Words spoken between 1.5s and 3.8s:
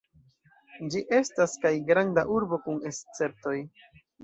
kaj Granda Urbo kun Esceptoj.